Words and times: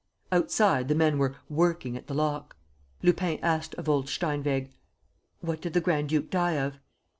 Outside, 0.31 0.87
the 0.87 0.95
men 0.95 1.19
were 1.19 1.35
"working" 1.47 1.95
at 1.95 2.07
the 2.07 2.15
lock. 2.15 2.55
Lupin 3.03 3.37
asked 3.43 3.75
of 3.75 3.87
old 3.87 4.07
Steinweg: 4.09 4.71
"What 5.41 5.61
did 5.61 5.73
the 5.73 5.79
grand 5.79 6.09
duke 6.09 6.31
die 6.31 6.53
of?" 6.57 6.79